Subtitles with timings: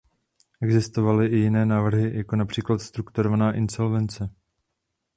[0.61, 4.29] Existovaly i jiné návrhy, jako například strukturovaná insolvence.